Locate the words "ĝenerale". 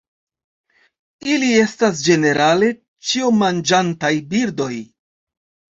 2.07-2.73